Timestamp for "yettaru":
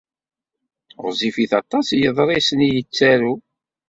2.73-3.33